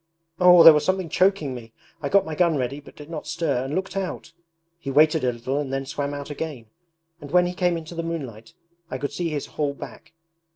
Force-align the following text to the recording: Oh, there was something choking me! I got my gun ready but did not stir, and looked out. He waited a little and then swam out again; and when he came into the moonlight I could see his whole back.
Oh, 0.39 0.63
there 0.63 0.73
was 0.73 0.83
something 0.83 1.09
choking 1.09 1.53
me! 1.53 1.73
I 2.01 2.09
got 2.09 2.25
my 2.25 2.33
gun 2.33 2.57
ready 2.57 2.79
but 2.79 2.95
did 2.95 3.07
not 3.07 3.27
stir, 3.27 3.63
and 3.65 3.75
looked 3.75 3.95
out. 3.95 4.33
He 4.79 4.89
waited 4.89 5.23
a 5.23 5.31
little 5.31 5.59
and 5.59 5.71
then 5.71 5.85
swam 5.85 6.11
out 6.15 6.31
again; 6.31 6.65
and 7.21 7.29
when 7.29 7.45
he 7.45 7.53
came 7.53 7.77
into 7.77 7.93
the 7.93 8.01
moonlight 8.01 8.55
I 8.89 8.97
could 8.97 9.11
see 9.13 9.29
his 9.29 9.45
whole 9.45 9.75
back. 9.75 10.13